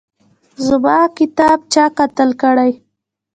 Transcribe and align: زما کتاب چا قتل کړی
زما 0.67 0.97
کتاب 1.17 1.57
چا 1.73 1.85
قتل 1.97 2.29
کړی 2.41 2.71